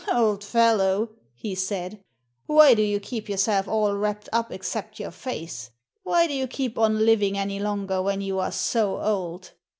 [0.11, 2.03] "Old fellow," he said,
[2.47, 5.69] "why do you keep yourself all wrapped up except your face?
[6.01, 9.51] Why do you keep on living any longer when you are so old?"